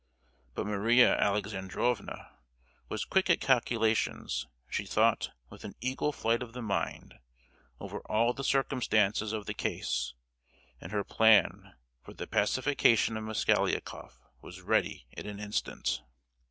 [0.55, 2.31] But Maria Alexandrovna
[2.89, 7.19] was quick at calculations: she thought, with an eagle flight of the mind,
[7.79, 10.15] over all the circumstances of the case,
[10.79, 16.01] and her plan for the pacification of Mosgliakoff was ready in an instant!